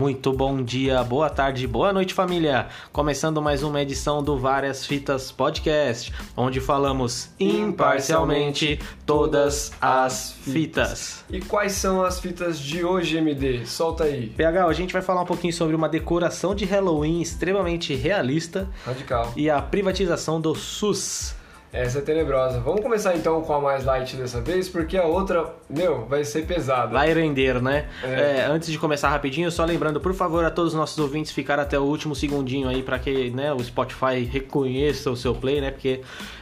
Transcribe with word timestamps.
Muito 0.00 0.32
bom 0.32 0.62
dia, 0.62 1.04
boa 1.04 1.28
tarde, 1.28 1.66
boa 1.66 1.92
noite, 1.92 2.14
família. 2.14 2.68
Começando 2.90 3.42
mais 3.42 3.62
uma 3.62 3.82
edição 3.82 4.22
do 4.22 4.38
Várias 4.38 4.86
Fitas 4.86 5.30
Podcast, 5.30 6.10
onde 6.34 6.58
falamos 6.58 7.28
imparcialmente 7.38 8.80
todas 9.04 9.72
as 9.78 10.32
fitas. 10.32 11.22
E 11.28 11.42
quais 11.42 11.72
são 11.72 12.02
as 12.02 12.18
fitas 12.18 12.58
de 12.58 12.82
hoje, 12.82 13.18
MD? 13.18 13.66
Solta 13.66 14.04
aí. 14.04 14.28
PH, 14.28 14.64
a 14.64 14.72
gente 14.72 14.94
vai 14.94 15.02
falar 15.02 15.20
um 15.20 15.26
pouquinho 15.26 15.52
sobre 15.52 15.76
uma 15.76 15.86
decoração 15.86 16.54
de 16.54 16.64
Halloween 16.64 17.20
extremamente 17.20 17.94
realista 17.94 18.70
Radical. 18.86 19.34
e 19.36 19.50
a 19.50 19.60
privatização 19.60 20.40
do 20.40 20.54
SUS. 20.54 21.34
Essa 21.72 21.98
é 21.98 22.02
tenebrosa. 22.02 22.58
Vamos 22.58 22.80
começar 22.80 23.14
então 23.14 23.40
com 23.42 23.54
a 23.54 23.60
mais 23.60 23.84
light 23.84 24.16
dessa 24.16 24.40
vez, 24.40 24.68
porque 24.68 24.98
a 24.98 25.04
outra, 25.04 25.54
meu, 25.68 26.04
vai 26.04 26.24
ser 26.24 26.44
pesada. 26.44 26.92
Vai 26.92 27.14
render, 27.14 27.62
né? 27.62 27.88
É. 28.02 28.38
É, 28.40 28.46
antes 28.46 28.72
de 28.72 28.76
começar 28.76 29.08
rapidinho, 29.08 29.48
só 29.52 29.64
lembrando, 29.64 30.00
por 30.00 30.12
favor, 30.12 30.44
a 30.44 30.50
todos 30.50 30.72
os 30.72 30.78
nossos 30.78 30.98
ouvintes 30.98 31.30
ficar 31.30 31.60
até 31.60 31.78
o 31.78 31.82
último 31.82 32.12
segundinho 32.16 32.68
aí 32.68 32.82
para 32.82 32.98
que 32.98 33.30
né, 33.30 33.52
o 33.52 33.62
Spotify 33.62 34.24
reconheça 34.28 35.12
o 35.12 35.16
seu 35.16 35.32
play, 35.32 35.60
né? 35.60 35.70
Porque 35.70 36.00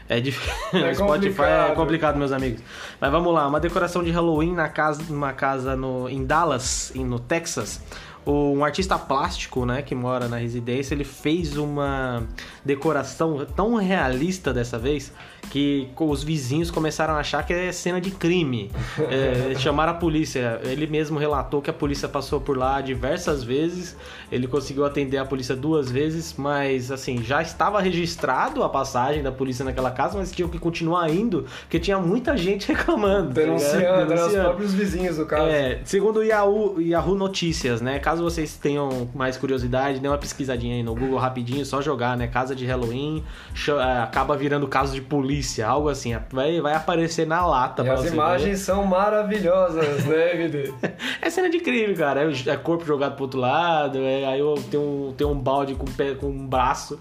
é 0.09 0.19
difícil. 0.19 0.55
É 0.73 0.89
o 0.93 0.95
Spotify 0.95 1.29
é 1.29 1.35
complicado. 1.35 1.77
complicado, 1.77 2.17
meus 2.17 2.33
amigos. 2.33 2.63
Mas 2.99 3.11
vamos 3.11 3.35
lá, 3.35 3.47
uma 3.47 3.61
decoração 3.61 4.03
de 4.03 4.11
Halloween 4.11 4.55
na 4.55 4.71
casa, 4.71 5.03
numa 5.11 5.35
casa 5.35 5.77
no, 5.77 6.09
em 6.09 6.25
Dallas, 6.25 6.91
no 6.95 7.19
Texas. 7.19 7.83
Um 8.31 8.63
artista 8.65 8.99
plástico, 8.99 9.65
né, 9.65 9.81
que 9.81 9.95
mora 9.95 10.29
na 10.29 10.37
residência, 10.37 10.95
ele 10.95 11.05
fez 11.05 11.57
uma 11.57 12.25
decoração 12.65 13.47
tão 13.57 13.75
realista 13.77 14.53
dessa 14.53 14.79
vez 14.79 15.13
que 15.51 15.89
os 15.99 16.23
vizinhos 16.23 16.71
começaram 16.71 17.15
a 17.15 17.19
achar 17.21 17.45
que 17.45 17.53
é 17.53 17.73
cena 17.73 18.01
de 18.01 18.11
crime. 18.11 18.71
É, 19.11 19.55
chamaram 19.59 19.93
a 19.93 19.95
polícia. 19.95 20.61
Ele 20.65 20.87
mesmo 20.87 21.19
relatou 21.19 21.63
que 21.63 21.71
a 21.71 21.73
polícia 21.73 22.09
passou 22.09 22.41
por 22.41 22.59
lá 22.59 22.81
diversas 22.81 23.43
vezes. 23.43 23.97
Ele 24.31 24.47
conseguiu 24.47 24.85
atender 24.85 25.17
a 25.17 25.25
polícia 25.25 25.57
duas 25.57 25.91
vezes, 25.91 26.35
mas 26.37 26.91
assim, 26.91 27.23
já 27.23 27.41
estava 27.41 27.81
registrado 27.81 28.63
a 28.63 28.69
passagem 28.69 29.23
da 29.23 29.33
polícia 29.33 29.65
naquela 29.65 29.91
casa, 29.91 30.19
mas 30.19 30.31
tinha 30.31 30.47
que 30.49 30.59
continuar 30.59 31.09
indo, 31.11 31.47
porque 31.61 31.79
tinha 31.79 31.99
muita 31.99 32.37
gente 32.37 32.69
reclamando. 32.73 33.29
tá? 33.29 33.41
Denunciando, 33.41 34.15
né? 34.15 34.25
Os 34.25 34.33
próprios 34.35 34.75
vizinhos, 34.75 35.17
no 35.17 35.27
caso. 35.27 35.49
É, 35.49 35.81
segundo 35.85 36.19
o 36.19 36.23
Yahoo, 36.23 36.81
Yahoo 36.81 37.15
Notícias, 37.15 37.81
né? 37.81 37.99
Caso 37.99 38.18
vocês 38.21 38.57
tenham 38.57 39.09
mais 39.15 39.37
curiosidade, 39.37 40.01
dê 40.01 40.09
uma 40.09 40.19
pesquisadinha 40.19 40.77
aí 40.77 40.83
no 40.83 40.95
Google 40.95 41.19
rapidinho, 41.19 41.65
só 41.65 41.81
jogar, 41.81 42.17
né? 42.17 42.27
Casa 42.27 42.55
de 42.55 42.67
Halloween, 42.67 43.25
é, 43.69 44.03
acaba 44.03 44.37
virando 44.37 44.67
caso 44.67 44.95
de 44.95 45.01
polícia, 45.01 45.67
algo 45.67 45.89
assim. 45.89 46.17
Vai, 46.33 46.61
vai 46.61 46.75
aparecer 46.75 47.27
na 47.27 47.47
lata 47.47 47.83
E 47.83 47.89
as 47.89 48.01
você 48.01 48.09
ver. 48.11 48.15
imagens 48.15 48.61
são 48.61 48.85
maravilhosas, 48.85 50.05
né, 50.07 50.35
MD? 50.35 50.73
É 51.21 51.31
cena 51.31 51.51
de 51.51 51.61
crime, 51.61 51.95
cara. 51.95 52.23
É, 52.23 52.51
é 52.51 52.57
corpo 52.57 52.85
jogado 52.85 53.15
pro 53.15 53.25
outro 53.25 53.41
lado, 53.41 53.99
é, 53.99 54.27
aí 54.27 54.41
eu 54.41 54.55
tenho 54.71 54.83
um, 54.83 55.15
tem 55.17 55.27
um 55.27 55.39
balde 55.39 55.75
com, 55.75 55.85
pé, 55.85 56.15
com 56.15 56.27
um 56.27 56.47
braço. 56.47 56.99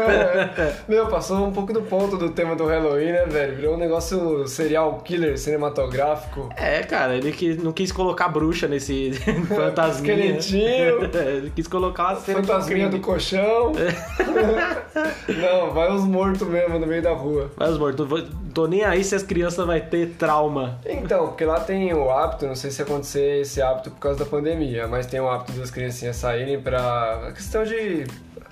Meu, 0.88 1.06
passou 1.08 1.46
um 1.46 1.52
pouco 1.52 1.72
do 1.72 1.82
ponto 1.82 2.16
do 2.16 2.30
tema 2.30 2.54
do 2.56 2.66
Halloween, 2.66 3.12
né, 3.12 3.26
velho? 3.26 3.56
Virou 3.56 3.74
um 3.74 3.78
negócio 3.78 4.46
serial 4.46 4.98
killer 5.00 5.38
cinematográfico. 5.38 6.48
É, 6.56 6.82
cara, 6.82 7.16
ele 7.16 7.32
que, 7.32 7.54
não 7.54 7.72
quis 7.72 7.92
colocar 7.92 8.28
bruxa 8.28 8.68
nesse 8.68 9.12
fantasminha. 9.48 10.29
Ele 11.36 11.50
quis 11.54 11.66
colocar 11.66 12.08
uma 12.08 12.16
cena 12.16 12.42
Fantasminha 12.42 12.86
do 12.86 12.90
crime. 12.98 13.04
colchão. 13.04 13.72
Não, 15.28 15.70
vai 15.72 15.92
os 15.92 16.04
mortos 16.04 16.46
mesmo 16.48 16.78
no 16.78 16.86
meio 16.86 17.02
da 17.02 17.12
rua. 17.12 17.50
Mas, 17.56 17.76
amor, 17.76 17.94
tô, 17.94 18.06
tô 18.52 18.66
nem 18.66 18.84
aí 18.84 19.02
se 19.04 19.14
as 19.14 19.22
crianças 19.22 19.64
vão 19.64 19.80
ter 19.80 20.14
trauma. 20.18 20.78
Então, 20.84 21.28
porque 21.28 21.44
lá 21.44 21.60
tem 21.60 21.92
o 21.94 22.10
hábito, 22.10 22.46
não 22.46 22.54
sei 22.56 22.70
se 22.70 22.82
acontecer 22.82 23.40
esse 23.40 23.60
hábito 23.62 23.90
por 23.90 23.98
causa 24.00 24.18
da 24.18 24.26
pandemia, 24.26 24.86
mas 24.86 25.06
tem 25.06 25.20
o 25.20 25.28
hábito 25.28 25.52
das 25.52 25.70
criancinhas 25.70 26.16
saírem 26.16 26.60
pra 26.60 27.28
a 27.28 27.32
questão 27.32 27.64
de 27.64 28.06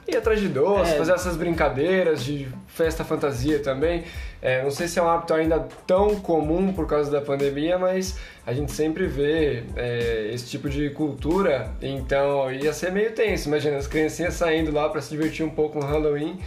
ir 0.08 0.16
atrás 0.16 0.40
de 0.40 0.48
doce, 0.48 0.92
É. 0.92 0.96
fazer 0.96 1.12
essas 1.12 1.36
brincadeiras 1.36 2.24
de 2.24 2.48
festa 2.66 3.04
fantasia 3.04 3.58
também. 3.58 4.04
É, 4.40 4.62
não 4.62 4.70
sei 4.70 4.88
se 4.88 4.98
é 4.98 5.02
um 5.02 5.08
hábito 5.08 5.34
ainda 5.34 5.66
tão 5.86 6.16
comum 6.20 6.72
por 6.72 6.86
causa 6.86 7.10
da 7.10 7.20
pandemia, 7.20 7.76
mas 7.78 8.18
a 8.46 8.52
gente 8.52 8.72
sempre 8.72 9.06
vê 9.06 9.64
é, 9.76 10.30
esse 10.32 10.46
tipo 10.46 10.68
de 10.70 10.90
cultura, 10.90 11.70
então 11.82 12.50
ia 12.50 12.72
ser 12.72 12.90
meio 12.92 13.12
tenso. 13.12 13.48
Imagina 13.48 13.76
as 13.76 13.86
criancinhas 13.86 14.34
saindo 14.34 14.72
lá 14.72 14.88
pra 14.88 15.00
se 15.00 15.10
divertir 15.10 15.44
um 15.44 15.50
pouco 15.50 15.78
no 15.78 15.86
Halloween. 15.86 16.38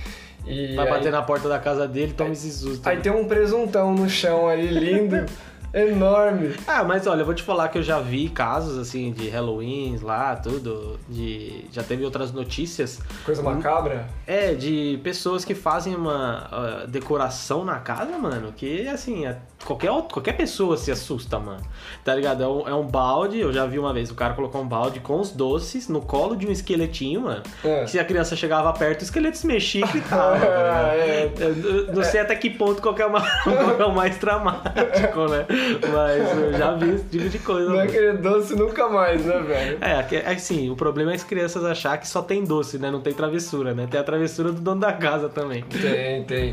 E 0.47 0.75
Vai 0.75 0.87
aí- 0.87 0.91
bater 0.93 1.11
na 1.11 1.21
porta 1.21 1.47
da 1.47 1.59
casa 1.59 1.87
dele, 1.87 2.13
toma 2.17 2.31
esse 2.31 2.49
susto. 2.51 2.87
Aí 2.89 2.97
tem 2.97 3.11
um 3.11 3.25
presuntão 3.27 3.93
no 3.93 4.09
chão 4.09 4.47
ali, 4.49 4.67
lindo, 4.67 5.23
enorme. 5.73 6.55
Ah, 6.67 6.83
mas 6.83 7.07
olha, 7.07 7.21
eu 7.21 7.25
vou 7.25 7.33
te 7.33 7.43
falar 7.43 7.69
que 7.69 7.77
eu 7.77 7.83
já 7.83 7.99
vi 7.99 8.29
casos 8.29 8.77
assim 8.77 9.11
de 9.11 9.29
Halloween 9.29 9.97
lá, 10.01 10.35
tudo, 10.35 10.99
de 11.07 11.65
já 11.71 11.83
teve 11.83 12.03
outras 12.03 12.31
notícias. 12.31 12.99
Coisa 13.25 13.41
macabra. 13.41 14.07
É, 14.27 14.53
de 14.53 14.99
pessoas 15.03 15.45
que 15.45 15.55
fazem 15.55 15.95
uma 15.95 16.47
ah, 16.51 16.85
decoração 16.87 17.63
na 17.63 17.79
casa, 17.79 18.17
mano, 18.17 18.51
que 18.55 18.87
assim, 18.87 19.25
é- 19.25 19.37
qualquer, 19.63 19.89
qualquer 20.11 20.33
pessoa 20.33 20.77
se 20.77 20.91
assusta, 20.91 21.39
mano. 21.39 21.61
Tá 22.03 22.13
ligado? 22.15 22.43
É 22.43 22.47
um, 22.47 22.67
é 22.67 22.75
um 22.75 22.85
balde, 22.85 23.39
eu 23.39 23.53
já 23.53 23.65
vi 23.65 23.79
uma 23.79 23.93
vez, 23.93 24.11
o 24.11 24.15
cara 24.15 24.33
colocou 24.33 24.61
um 24.61 24.67
balde 24.67 24.99
com 24.99 25.19
os 25.19 25.31
doces 25.31 25.87
no 25.87 26.01
colo 26.01 26.35
de 26.35 26.47
um 26.47 26.51
esqueletinho, 26.51 27.21
mano. 27.21 27.43
É. 27.63 27.83
Que 27.83 27.91
se 27.91 27.99
a 27.99 28.05
criança 28.05 28.35
chegava 28.35 28.71
perto, 28.73 29.01
o 29.01 29.03
esqueleto 29.03 29.37
se 29.37 29.47
mexia 29.47 29.85
e 29.85 29.87
gritava? 29.91 30.45
É, 30.45 31.31
eu 31.39 31.93
não 31.93 32.03
sei 32.03 32.21
até 32.21 32.35
que 32.35 32.49
ponto 32.49 32.81
qual 32.81 32.93
que 32.93 33.01
é 33.01 33.05
é 33.79 33.85
o 33.85 33.93
mais 33.93 34.17
dramático, 34.17 35.27
né? 35.29 35.45
Mas 35.91 36.37
eu 36.37 36.53
já 36.53 36.73
vi 36.73 36.91
esse 36.91 37.03
tipo 37.05 37.29
de 37.29 37.39
coisa. 37.39 37.69
Não 37.69 37.79
é 37.79 37.83
aquele 37.83 38.13
doce 38.13 38.55
nunca 38.55 38.89
mais, 38.89 39.25
né, 39.25 39.39
velho? 39.39 39.77
É, 39.81 40.15
é 40.15 40.31
assim, 40.31 40.69
o 40.69 40.75
problema 40.75 41.11
é 41.11 41.15
as 41.15 41.23
crianças 41.23 41.63
achar 41.63 41.97
que 41.97 42.07
só 42.07 42.21
tem 42.21 42.43
doce, 42.43 42.77
né? 42.77 42.89
Não 42.91 43.01
tem 43.01 43.13
travessura, 43.13 43.73
né? 43.73 43.87
Tem 43.89 43.99
a 43.99 44.03
travessura 44.03 44.51
do 44.51 44.61
dono 44.61 44.81
da 44.81 44.93
casa 44.93 45.29
também. 45.29 45.63
Tem, 45.63 46.23
tem. 46.23 46.51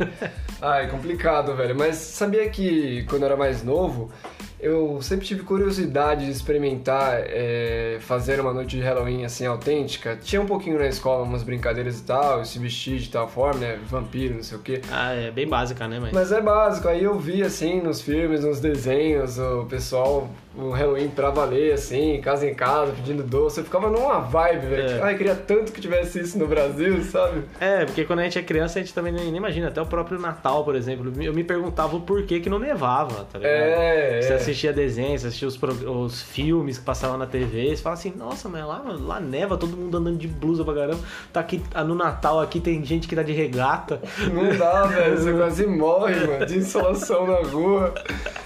Ah, 0.60 0.82
é 0.82 0.86
complicado, 0.86 1.54
velho. 1.54 1.76
Mas 1.76 1.96
sabia 1.96 2.48
que 2.48 3.04
quando 3.08 3.22
eu 3.22 3.26
era 3.26 3.36
mais 3.36 3.62
novo, 3.62 4.10
eu 4.60 5.00
sempre 5.00 5.26
tive 5.26 5.42
curiosidade 5.42 6.24
de 6.24 6.30
experimentar 6.32 7.20
é, 7.20 7.98
fazer 8.00 8.40
uma 8.40 8.52
noite 8.52 8.76
de 8.76 8.82
Halloween 8.82 9.24
assim 9.24 9.46
autêntica. 9.46 10.18
Tinha 10.20 10.42
um 10.42 10.46
pouquinho 10.46 10.78
na 10.78 10.86
escola 10.86 11.22
umas 11.22 11.42
brincadeiras 11.42 12.00
e 12.00 12.02
tal, 12.02 12.44
se 12.44 12.58
vestir 12.58 12.98
de 12.98 13.08
tal 13.08 13.28
forma, 13.28 13.60
né? 13.60 13.78
Vampiro, 13.86 14.34
não 14.34 14.42
sei 14.42 14.58
o 14.58 14.60
quê. 14.60 14.80
Ah, 14.90 15.12
é 15.12 15.30
bem 15.30 15.48
básica, 15.48 15.86
né, 15.86 16.00
mãe? 16.00 16.10
Mas 16.12 16.32
é 16.32 16.40
básico, 16.40 16.88
aí 16.88 17.04
eu 17.04 17.18
vi 17.18 17.42
assim 17.42 17.80
nos 17.80 18.00
filmes, 18.00 18.44
nos 18.44 18.60
desenhos, 18.60 19.38
o 19.38 19.64
pessoal, 19.66 20.28
o 20.58 20.70
Halloween 20.70 21.08
pra 21.08 21.30
valer, 21.30 21.72
assim, 21.72 22.20
casa 22.20 22.44
em 22.48 22.52
casa, 22.52 22.92
pedindo 22.92 23.22
doce. 23.22 23.60
Eu 23.60 23.64
ficava 23.64 23.88
numa 23.88 24.18
vibe, 24.18 24.66
velho. 24.66 24.90
É. 24.90 25.02
Ai, 25.02 25.16
queria 25.16 25.36
tanto 25.36 25.70
que 25.70 25.80
tivesse 25.80 26.18
isso 26.20 26.36
no 26.36 26.48
Brasil, 26.48 27.00
sabe? 27.04 27.44
É, 27.60 27.84
porque 27.84 28.04
quando 28.04 28.18
a 28.18 28.24
gente 28.24 28.38
é 28.40 28.42
criança, 28.42 28.78
a 28.78 28.82
gente 28.82 28.92
também 28.92 29.12
nem, 29.12 29.34
imagina. 29.34 29.68
Até 29.68 29.80
o 29.80 29.86
próprio 29.86 30.18
Natal, 30.18 30.64
por 30.64 30.74
exemplo. 30.74 31.12
Eu 31.22 31.32
me 31.32 31.44
perguntava 31.44 31.94
o 31.96 32.00
porquê 32.00 32.40
que 32.40 32.50
não 32.50 32.58
nevava, 32.58 33.24
tá 33.32 33.38
ligado? 33.38 33.54
É, 33.54 34.20
Você 34.20 34.32
é. 34.32 34.36
assistia 34.36 34.72
desenhos, 34.72 35.24
assistia 35.24 35.46
os, 35.46 35.58
os 35.86 36.22
filmes 36.22 36.78
que 36.78 36.84
passavam 36.84 37.16
na 37.16 37.26
TV, 37.26 37.76
você 37.76 37.82
fala 37.82 37.94
assim, 37.94 38.12
nossa, 38.16 38.48
mas 38.48 38.66
lá, 38.66 38.82
lá 38.84 39.20
neva, 39.20 39.56
todo 39.56 39.76
mundo 39.76 39.96
andando 39.96 40.18
de 40.18 40.26
blusa 40.26 40.64
pra 40.64 40.74
caramba. 40.74 41.00
Tá 41.32 41.40
aqui, 41.40 41.62
ah, 41.72 41.84
no 41.84 41.94
Natal 41.94 42.40
aqui 42.40 42.58
tem 42.58 42.84
gente 42.84 43.06
que 43.06 43.14
tá 43.14 43.22
de 43.22 43.32
regata. 43.32 44.00
Não 44.32 44.56
dá, 44.56 44.86
velho. 44.88 45.16
Você 45.18 45.32
quase 45.32 45.66
morre, 45.66 46.14
mano, 46.26 46.46
de 46.46 46.58
insolação 46.58 47.26
na 47.26 47.48
rua. 47.48 47.94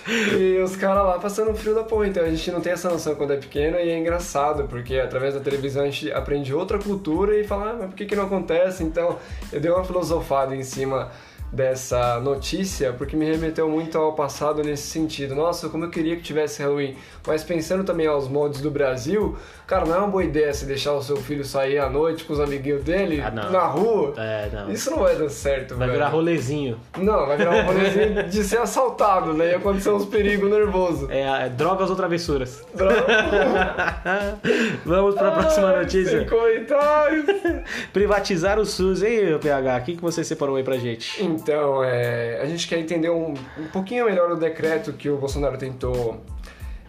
E 0.07 0.61
os 0.63 0.77
caras 0.77 1.05
lá 1.05 1.19
passando 1.19 1.55
frio 1.55 1.75
da 1.75 1.85
porra. 1.85 2.02
Então 2.05 2.25
a 2.25 2.31
gente 2.31 2.51
não 2.51 2.61
tem 2.61 2.73
essa 2.73 2.89
noção 2.89 3.15
quando 3.15 3.33
é 3.33 3.37
pequeno 3.37 3.77
e 3.79 3.91
é 3.91 3.99
engraçado, 3.99 4.65
porque 4.69 4.97
através 4.99 5.35
da 5.35 5.41
televisão 5.41 5.83
a 5.83 5.87
gente 5.87 6.11
aprende 6.13 6.55
outra 6.55 6.79
cultura 6.79 7.39
e 7.39 7.45
fala, 7.45 7.71
ah, 7.71 7.77
mas 7.81 7.87
por 7.89 7.97
que, 7.97 8.07
que 8.07 8.17
não 8.17 8.25
acontece? 8.25 8.85
Então 8.85 9.19
eu 9.53 9.61
dei 9.61 9.71
uma 9.71 9.85
filosofada 9.85 10.55
em 10.55 10.63
cima 10.63 11.11
dessa 11.53 12.19
notícia, 12.19 12.93
porque 12.95 13.15
me 13.15 13.27
remeteu 13.31 13.69
muito 13.69 13.99
ao 13.99 14.15
passado 14.15 14.63
nesse 14.63 14.85
sentido. 14.85 15.35
Nossa, 15.35 15.69
como 15.69 15.85
eu 15.85 15.91
queria 15.91 16.17
que 16.17 16.23
tivesse 16.23 16.63
Halloween. 16.63 16.97
Mas 17.27 17.45
pensando 17.45 17.85
também 17.85 18.07
aos 18.07 18.27
modos 18.27 18.61
do 18.63 18.71
Brasil, 18.71 19.37
cara, 19.67 19.85
não 19.85 19.95
é 19.95 19.99
uma 19.99 20.09
boa 20.09 20.25
ideia 20.25 20.53
você 20.53 20.65
deixar 20.65 20.93
o 20.95 21.03
seu 21.03 21.17
filho 21.19 21.45
sair 21.45 21.79
à 21.79 21.91
noite 21.91 22.25
com 22.25 22.33
os 22.33 22.41
amiguinhos 22.41 22.83
dele 22.83 23.21
Ah, 23.21 23.31
na 23.31 23.67
rua. 23.67 24.15
É, 24.17 24.49
não. 24.53 24.71
Isso 24.73 24.91
não 24.91 25.01
vai 25.01 25.15
dar 25.15 25.29
certo, 25.29 25.77
Vai 25.77 25.87
velho. 25.89 25.99
virar 25.99 26.09
rolezinho. 26.09 26.79
Não, 26.97 27.27
vai 27.27 27.37
virar 27.37 27.51
um 27.55 27.67
rolezinho 27.67 28.23
de 28.31 28.43
ser 28.45 28.59
assaltado, 28.59 29.35
né? 29.35 29.51
E 29.53 29.55
acontecer 29.55 29.91
uns 29.91 30.07
perigos 30.07 30.51
nervosos. 30.51 31.09
É, 31.11 31.47
é 31.47 31.49
drogas 31.51 31.91
ou 31.91 31.97
travessuras. 31.97 32.65
Droga. 32.75 33.05
Vamos 34.85 35.15
pra 35.15 35.31
próxima 35.33 35.69
Ai, 35.69 35.79
notícia. 35.81 36.19
Sem 36.21 36.27
comentários. 36.29 37.27
Privatizar 37.93 38.59
o 38.59 38.65
SUS, 38.65 39.03
hein, 39.03 39.39
PH? 39.41 39.77
O 39.77 39.83
que, 39.85 39.97
que 39.97 40.03
você 40.03 40.25
separou 40.25 40.57
aí 40.57 40.63
pra 40.65 40.77
gente? 40.79 41.23
Então, 41.23 41.42
é, 41.85 42.41
a 42.41 42.47
gente 42.47 42.69
quer 42.69 42.79
entender 42.79 43.11
um, 43.11 43.35
um 43.59 43.67
pouquinho 43.73 44.05
melhor 44.07 44.31
o 44.31 44.37
decreto 44.37 44.93
que 44.93 45.09
o 45.09 45.17
Bolsonaro 45.17 45.57
tentou 45.59 46.21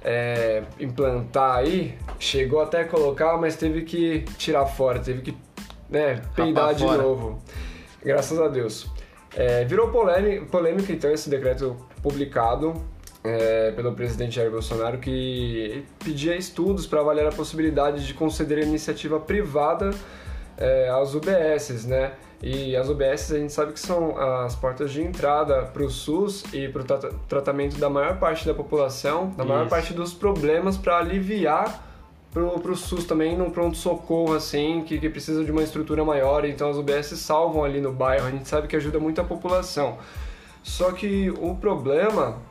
é, 0.04 0.64
implantar 0.80 1.58
aí. 1.58 1.98
Chegou 2.20 2.62
até 2.62 2.82
a 2.82 2.86
colocar, 2.86 3.38
mas 3.38 3.56
teve 3.56 3.82
que 3.84 4.26
tirar 4.38 4.66
fora, 4.66 5.00
teve 5.00 5.22
que 5.22 5.38
né, 5.90 6.22
peidar 6.36 6.76
de 6.76 6.86
novo. 6.86 7.40
Graças 8.04 8.40
a 8.40 8.48
Deus. 8.48 8.88
É, 9.36 9.64
virou 9.66 9.90
polêmica, 9.90 10.46
polêmica, 10.46 10.92
então, 10.92 11.12
esse 11.12 11.30
decreto 11.30 11.76
publicado. 12.02 12.74
é, 13.24 13.72
pelo 13.72 13.94
presidente 13.94 14.36
Jair 14.36 14.52
Bolsonaro 14.52 14.98
que 14.98 15.86
pedia 16.04 16.36
estudos 16.36 16.86
para 16.86 17.00
avaliar 17.00 17.28
a 17.28 17.32
possibilidade 17.32 18.06
de 18.06 18.14
conceder 18.14 18.60
iniciativa 18.60 19.20
privada 19.20 19.92
é, 20.58 20.90
às 20.90 21.16
UBSs, 21.16 21.88
né? 21.88 22.14
E 22.46 22.76
as 22.76 22.90
UBSs 22.90 23.34
a 23.34 23.40
gente 23.40 23.54
sabe 23.54 23.72
que 23.72 23.80
são 23.80 24.18
as 24.18 24.54
portas 24.54 24.92
de 24.92 25.02
entrada 25.02 25.64
para 25.64 25.82
o 25.82 25.90
SUS 25.90 26.44
e 26.52 26.68
para 26.68 26.82
o 26.82 26.84
tra 26.84 27.10
tratamento 27.30 27.78
da 27.78 27.90
maior 27.90 28.20
parte 28.20 28.46
da 28.46 28.54
população, 28.54 29.30
da 29.30 29.46
maior 29.46 29.70
parte 29.70 29.94
dos 29.94 30.14
problemas 30.14 30.76
para 30.76 30.98
aliviar 30.98 31.90
para 32.34 32.44
o 32.44 32.76
SUS 32.76 33.06
também 33.06 33.38
num 33.38 33.50
pronto-socorro 33.50 34.34
assim, 34.34 34.84
que, 34.86 35.00
que 35.00 35.10
precisa 35.10 35.46
de 35.46 35.52
uma 35.52 35.62
estrutura 35.62 36.04
maior, 36.04 36.44
então 36.44 36.70
as 36.70 36.76
UBS 36.78 37.18
salvam 37.20 37.64
ali 37.64 37.80
no 37.80 37.94
bairro, 37.94 38.26
a 38.26 38.32
gente 38.32 38.50
sabe 38.50 38.68
que 38.68 38.76
ajuda 38.76 39.00
muito 39.00 39.22
a 39.22 39.24
população. 39.24 39.98
Só 40.64 40.92
que 40.92 41.30
o 41.30 41.56
problema, 41.56 42.42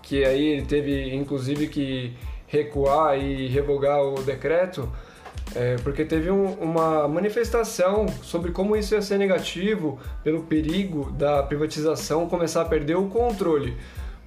que 0.00 0.24
aí 0.24 0.46
ele 0.46 0.62
teve 0.64 1.14
inclusive 1.14 1.66
que 1.66 2.16
recuar 2.46 3.18
e 3.18 3.48
revogar 3.48 4.00
o 4.00 4.22
decreto, 4.22 4.88
é, 5.54 5.76
porque 5.82 6.04
teve 6.04 6.30
um, 6.30 6.52
uma 6.54 7.08
manifestação 7.08 8.06
sobre 8.22 8.52
como 8.52 8.76
isso 8.76 8.94
ia 8.94 9.02
ser 9.02 9.18
negativo 9.18 9.98
pelo 10.22 10.42
perigo 10.42 11.10
da 11.12 11.42
privatização 11.42 12.28
começar 12.28 12.62
a 12.62 12.64
perder 12.64 12.96
o 12.96 13.06
controle 13.08 13.76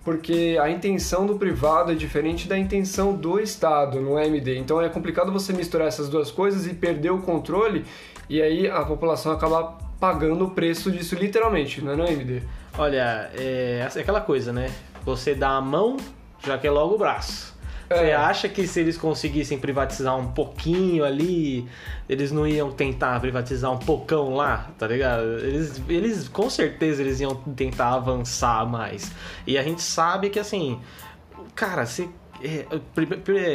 porque 0.04 0.58
a 0.60 0.70
intenção 0.70 1.26
do 1.26 1.36
privado 1.36 1.92
é 1.92 1.96
diferente 1.96 2.48
da 2.48 2.58
intenção 2.58 3.14
do 3.14 3.40
Estado 3.40 4.02
no 4.02 4.18
AMD. 4.18 4.58
Então 4.58 4.82
é 4.82 4.90
complicado 4.90 5.32
você 5.32 5.54
misturar 5.54 5.88
essas 5.88 6.10
duas 6.10 6.32
coisas 6.32 6.66
e 6.66 6.74
perder 6.74 7.12
o 7.12 7.22
controle 7.22 7.86
e 8.28 8.42
aí 8.42 8.68
a 8.68 8.84
população 8.84 9.32
acaba 9.32 9.78
pagando 10.00 10.46
o 10.46 10.52
preço 10.52 10.92
disso 10.92 11.16
literalmente, 11.16 11.82
não 11.82 11.92
é 11.92 11.96
no 11.96 12.04
AMD? 12.04 12.42
Olha, 12.78 13.30
é, 13.36 13.88
é 13.96 14.00
aquela 14.00 14.22
coisa, 14.22 14.52
né? 14.52 14.72
Você 15.06 15.36
dá 15.36 15.50
a 15.50 15.62
mão, 15.62 15.98
já 16.44 16.58
quer 16.58 16.72
logo 16.72 16.96
o 16.96 16.98
braço. 16.98 17.56
Você 17.98 18.06
é. 18.06 18.16
acha 18.16 18.48
que 18.48 18.66
se 18.68 18.80
eles 18.80 18.98
conseguissem 18.98 19.60
privatizar 19.60 20.18
um 20.18 20.32
pouquinho 20.32 21.04
ali, 21.04 21.68
eles 22.08 22.32
não 22.32 22.48
iam 22.48 22.72
tentar 22.72 23.20
privatizar 23.20 23.72
um 23.72 23.78
pocão 23.78 24.34
lá, 24.34 24.70
tá 24.78 24.88
ligado? 24.88 25.24
Eles, 25.40 25.82
eles 25.90 26.28
com 26.28 26.50
certeza 26.50 27.02
eles 27.02 27.20
iam 27.20 27.36
tentar 27.36 27.94
avançar 27.94 28.66
mais. 28.66 29.12
E 29.46 29.58
a 29.58 29.64
gente 29.64 29.82
sabe 29.82 30.30
que 30.30 30.40
assim, 30.40 30.80
cara, 31.54 31.86
se 31.86 32.10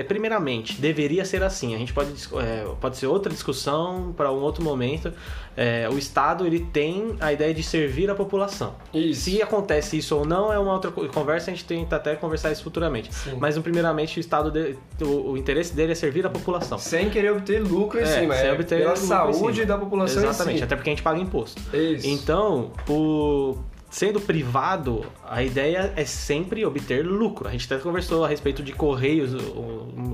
primeiramente, 0.06 0.80
deveria 0.80 1.24
ser 1.24 1.42
assim. 1.42 1.74
A 1.74 1.78
gente 1.78 1.92
pode, 1.92 2.12
é, 2.40 2.66
pode 2.80 2.96
ser 2.96 3.06
outra 3.06 3.32
discussão 3.32 4.12
para 4.16 4.30
um 4.32 4.40
outro 4.40 4.62
momento. 4.62 5.12
É, 5.56 5.88
o 5.90 5.96
Estado 5.96 6.46
ele 6.46 6.60
tem 6.60 7.16
a 7.18 7.32
ideia 7.32 7.54
de 7.54 7.62
servir 7.62 8.10
a 8.10 8.14
população. 8.14 8.74
Isso. 8.92 9.22
Se 9.22 9.42
acontece 9.42 9.96
isso 9.96 10.14
ou 10.14 10.26
não 10.26 10.52
é 10.52 10.58
uma 10.58 10.72
outra 10.72 10.90
conversa. 10.90 11.50
A 11.50 11.54
gente 11.54 11.64
tenta 11.64 11.96
até 11.96 12.14
conversar 12.14 12.52
isso 12.52 12.62
futuramente. 12.62 13.12
Sim. 13.14 13.36
Mas 13.40 13.58
primeiramente 13.58 14.18
o 14.18 14.20
Estado 14.20 14.50
de, 14.50 14.76
o, 15.02 15.30
o, 15.30 15.36
interesse 15.36 15.74
dele 15.74 15.92
é 15.92 15.94
servir 15.94 16.26
a 16.26 16.30
população, 16.30 16.78
sem 16.78 17.08
querer 17.08 17.32
obter 17.32 17.62
lucro 17.62 17.98
em 17.98 18.02
é, 18.02 18.06
cima. 18.06 18.34
Sem 18.34 18.48
é 18.48 18.52
obter 18.52 18.78
pela 18.78 18.96
saúde 18.96 19.64
da 19.64 19.78
população. 19.78 20.22
Exatamente. 20.22 20.62
Até 20.62 20.76
porque 20.76 20.90
a 20.90 20.92
gente 20.92 21.02
paga 21.02 21.18
imposto. 21.18 21.60
Isso. 21.74 22.06
Então 22.06 22.72
o 22.88 23.56
Sendo 23.96 24.20
privado, 24.20 25.06
a 25.26 25.42
ideia 25.42 25.90
é 25.96 26.04
sempre 26.04 26.66
obter 26.66 27.02
lucro. 27.02 27.48
A 27.48 27.50
gente 27.50 27.64
até 27.64 27.82
conversou 27.82 28.26
a 28.26 28.28
respeito 28.28 28.62
de 28.62 28.74
correios, 28.74 29.30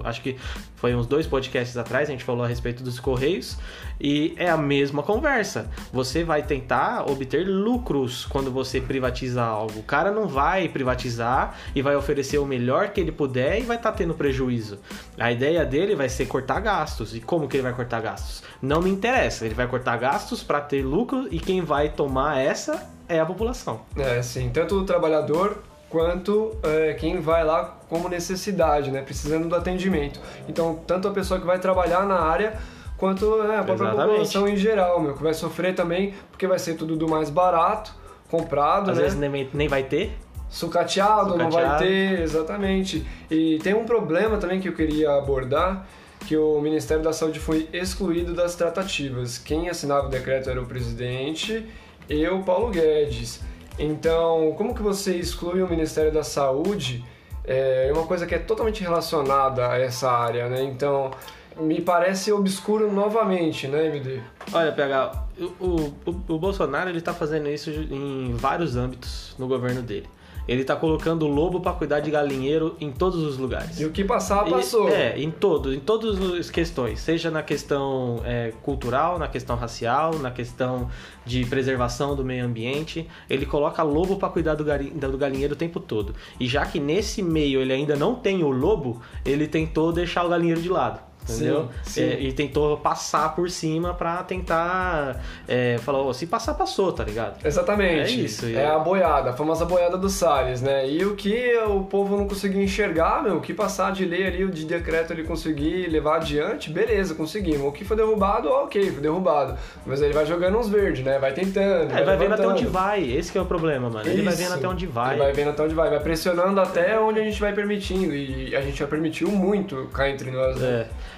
acho 0.04 0.22
que 0.22 0.36
foi 0.76 0.94
uns 0.94 1.04
dois 1.04 1.26
podcasts 1.26 1.76
atrás, 1.76 2.08
a 2.08 2.12
gente 2.12 2.22
falou 2.22 2.44
a 2.44 2.46
respeito 2.46 2.80
dos 2.80 3.00
correios, 3.00 3.58
e 4.00 4.34
é 4.36 4.48
a 4.48 4.56
mesma 4.56 5.02
conversa. 5.02 5.68
Você 5.92 6.22
vai 6.22 6.44
tentar 6.44 7.10
obter 7.10 7.44
lucros 7.44 8.24
quando 8.24 8.52
você 8.52 8.80
privatiza 8.80 9.42
algo. 9.42 9.80
O 9.80 9.82
cara 9.82 10.12
não 10.12 10.28
vai 10.28 10.68
privatizar 10.68 11.58
e 11.74 11.82
vai 11.82 11.96
oferecer 11.96 12.38
o 12.38 12.46
melhor 12.46 12.90
que 12.90 13.00
ele 13.00 13.10
puder 13.10 13.58
e 13.58 13.62
vai 13.62 13.78
estar 13.78 13.90
tá 13.90 13.98
tendo 13.98 14.14
prejuízo. 14.14 14.78
A 15.18 15.32
ideia 15.32 15.64
dele 15.64 15.96
vai 15.96 16.08
ser 16.08 16.26
cortar 16.26 16.60
gastos. 16.60 17.16
E 17.16 17.20
como 17.20 17.48
que 17.48 17.56
ele 17.56 17.64
vai 17.64 17.74
cortar 17.74 18.00
gastos? 18.00 18.44
Não 18.62 18.80
me 18.80 18.90
interessa. 18.90 19.44
Ele 19.44 19.56
vai 19.56 19.66
cortar 19.66 19.96
gastos 19.96 20.40
para 20.40 20.60
ter 20.60 20.84
lucro 20.84 21.26
e 21.32 21.40
quem 21.40 21.62
vai 21.62 21.88
tomar 21.88 22.38
essa 22.38 23.01
é 23.08 23.20
a 23.20 23.26
população. 23.26 23.82
É, 23.96 24.22
sim. 24.22 24.50
Tanto 24.50 24.76
o 24.76 24.84
trabalhador 24.84 25.58
quanto 25.88 26.56
é, 26.62 26.94
quem 26.94 27.20
vai 27.20 27.44
lá 27.44 27.76
como 27.88 28.08
necessidade, 28.08 28.90
né? 28.90 29.02
Precisando 29.02 29.48
do 29.48 29.54
atendimento. 29.54 30.18
Então, 30.48 30.80
tanto 30.86 31.06
a 31.06 31.10
pessoa 31.10 31.38
que 31.38 31.46
vai 31.46 31.58
trabalhar 31.58 32.06
na 32.06 32.18
área 32.18 32.58
quanto 32.96 33.42
é, 33.42 33.58
a 33.58 33.62
própria 33.62 33.88
Exatamente. 33.88 34.08
população 34.08 34.48
em 34.48 34.56
geral, 34.56 35.00
meu, 35.00 35.14
que 35.14 35.22
vai 35.22 35.34
sofrer 35.34 35.74
também, 35.74 36.14
porque 36.30 36.46
vai 36.46 36.58
ser 36.58 36.74
tudo 36.74 36.96
do 36.96 37.08
mais 37.08 37.28
barato, 37.28 37.92
comprado, 38.30 38.90
Às 38.90 38.96
né? 38.96 39.02
vezes 39.02 39.18
nem, 39.18 39.50
nem 39.52 39.68
vai 39.68 39.82
ter. 39.82 40.16
Sucateado, 40.48 41.32
Sucateado, 41.32 41.38
não 41.38 41.50
vai 41.50 41.78
ter, 41.78 42.20
exatamente. 42.20 43.06
E 43.30 43.58
tem 43.62 43.74
um 43.74 43.84
problema 43.84 44.38
também 44.38 44.60
que 44.60 44.68
eu 44.68 44.74
queria 44.74 45.12
abordar, 45.16 45.86
que 46.26 46.36
o 46.36 46.60
Ministério 46.60 47.02
da 47.02 47.12
Saúde 47.12 47.40
foi 47.40 47.68
excluído 47.72 48.34
das 48.34 48.54
tratativas. 48.54 49.36
Quem 49.36 49.68
assinava 49.68 50.06
o 50.06 50.10
decreto 50.10 50.48
era 50.48 50.60
o 50.60 50.66
presidente 50.66 51.66
eu, 52.08 52.40
Paulo 52.42 52.70
Guedes. 52.70 53.40
Então, 53.78 54.54
como 54.56 54.74
que 54.74 54.82
você 54.82 55.16
exclui 55.16 55.62
o 55.62 55.68
Ministério 55.68 56.12
da 56.12 56.22
Saúde? 56.22 57.04
É 57.44 57.90
uma 57.92 58.06
coisa 58.06 58.26
que 58.26 58.34
é 58.34 58.38
totalmente 58.38 58.82
relacionada 58.82 59.68
a 59.68 59.78
essa 59.78 60.10
área, 60.10 60.48
né? 60.48 60.62
Então, 60.62 61.10
me 61.58 61.80
parece 61.80 62.32
obscuro 62.32 62.92
novamente, 62.92 63.66
né, 63.66 63.86
MD? 63.86 64.20
Olha, 64.52 64.72
PH, 64.72 65.26
o, 65.58 65.64
o, 65.64 65.94
o 66.28 66.38
Bolsonaro 66.38 66.90
ele 66.90 67.00
tá 67.00 67.12
fazendo 67.12 67.48
isso 67.48 67.70
em 67.70 68.34
vários 68.36 68.76
âmbitos 68.76 69.34
no 69.38 69.48
governo 69.48 69.82
dele. 69.82 70.08
Ele 70.46 70.64
tá 70.64 70.74
colocando 70.74 71.26
lobo 71.26 71.60
para 71.60 71.72
cuidar 71.72 72.00
de 72.00 72.10
galinheiro 72.10 72.76
em 72.80 72.90
todos 72.90 73.22
os 73.22 73.38
lugares. 73.38 73.80
E 73.80 73.84
o 73.84 73.90
que 73.90 74.04
passar, 74.04 74.44
passou. 74.44 74.88
E, 74.88 74.92
é, 74.92 75.18
em 75.18 75.30
todos, 75.30 75.74
em 75.74 75.80
todas 75.80 76.20
as 76.38 76.50
questões. 76.50 77.00
Seja 77.00 77.30
na 77.30 77.42
questão 77.42 78.20
é, 78.24 78.52
cultural, 78.62 79.18
na 79.18 79.28
questão 79.28 79.56
racial, 79.56 80.18
na 80.18 80.30
questão 80.30 80.88
de 81.24 81.44
preservação 81.46 82.16
do 82.16 82.24
meio 82.24 82.44
ambiente. 82.44 83.08
Ele 83.30 83.46
coloca 83.46 83.82
lobo 83.82 84.16
para 84.16 84.28
cuidar 84.28 84.54
do, 84.54 84.64
do 84.64 85.18
galinheiro 85.18 85.54
o 85.54 85.56
tempo 85.56 85.78
todo. 85.78 86.14
E 86.40 86.46
já 86.46 86.66
que 86.66 86.80
nesse 86.80 87.22
meio 87.22 87.60
ele 87.60 87.72
ainda 87.72 87.96
não 87.96 88.14
tem 88.14 88.42
o 88.42 88.50
lobo, 88.50 89.00
ele 89.24 89.46
tentou 89.46 89.92
deixar 89.92 90.24
o 90.24 90.28
galinheiro 90.28 90.60
de 90.60 90.68
lado 90.68 91.11
entendeu? 91.28 91.68
Sim, 91.82 91.90
sim. 91.90 92.02
É, 92.02 92.20
e 92.20 92.32
tentou 92.32 92.76
passar 92.78 93.34
por 93.34 93.50
cima 93.50 93.94
para 93.94 94.22
tentar 94.22 95.22
é, 95.46 95.78
falar, 95.78 96.02
oh, 96.02 96.12
se 96.12 96.26
passar, 96.26 96.54
passou, 96.54 96.92
tá 96.92 97.04
ligado? 97.04 97.44
Exatamente. 97.44 98.12
É 98.12 98.24
isso. 98.24 98.46
É 98.46 98.66
a 98.66 98.78
boiada, 98.78 99.30
a 99.30 99.32
famosa 99.32 99.64
boiada 99.64 99.96
do 99.96 100.08
Salles, 100.08 100.60
né? 100.60 100.88
E 100.88 101.04
o 101.04 101.14
que 101.14 101.56
o 101.66 101.82
povo 101.84 102.16
não 102.16 102.26
conseguiu 102.26 102.62
enxergar, 102.62 103.22
meu, 103.22 103.36
o 103.36 103.40
que 103.40 103.54
passar 103.54 103.92
de 103.92 104.04
lei 104.04 104.26
ali, 104.26 104.44
o 104.44 104.50
de 104.50 104.64
decreto 104.64 105.12
ele 105.12 105.24
conseguir 105.24 105.88
levar 105.88 106.16
adiante, 106.16 106.70
beleza, 106.70 107.14
conseguimos. 107.14 107.66
O 107.66 107.72
que 107.72 107.84
foi 107.84 107.96
derrubado, 107.96 108.48
ok, 108.48 108.90
foi 108.90 109.00
derrubado. 109.00 109.56
Mas 109.86 110.02
ele 110.02 110.12
vai 110.12 110.26
jogando 110.26 110.58
uns 110.58 110.68
verdes, 110.68 111.04
né? 111.04 111.18
Vai 111.18 111.32
tentando. 111.32 111.90
É, 111.90 111.94
vai, 111.94 112.04
vai 112.04 112.16
vendo 112.16 112.34
até 112.34 112.46
onde 112.46 112.66
vai, 112.66 113.02
esse 113.02 113.36
é 113.36 113.40
o 113.40 113.46
problema, 113.46 113.88
mano. 113.88 114.08
Ele 114.08 114.16
isso. 114.16 114.24
vai 114.24 114.34
vendo 114.34 114.54
até 114.54 114.68
onde 114.68 114.86
vai. 114.86 115.14
Ele 115.14 115.22
vai 115.22 115.32
vendo 115.32 115.50
até 115.50 115.62
onde 115.62 115.74
vai, 115.74 115.90
vai 115.90 116.00
pressionando 116.00 116.60
até 116.60 116.98
onde 116.98 117.20
a 117.20 117.24
gente 117.24 117.40
vai 117.40 117.52
permitindo. 117.52 118.14
E 118.14 118.54
a 118.54 118.60
gente 118.60 118.78
já 118.78 118.86
permitiu 118.86 119.28
muito 119.28 119.88
cá 119.92 120.08
entre 120.08 120.30
nós, 120.30 120.56
né? 120.56 120.68
É. 120.68 121.11